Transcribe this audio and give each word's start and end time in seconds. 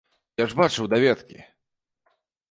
Я 0.41 0.45
ж 0.53 0.59
бачыў 0.59 0.87
даведкі. 0.93 1.37